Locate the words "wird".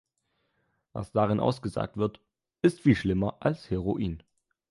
1.95-2.21